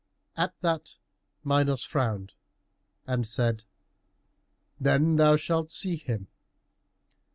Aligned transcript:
At 0.35 0.59
that 0.61 0.95
Minos 1.43 1.83
frowned 1.83 2.33
and 3.05 3.27
said, 3.27 3.65
"Then 4.79 5.17
thou 5.17 5.35
shalt 5.37 5.69
see 5.69 5.95
him." 5.95 6.27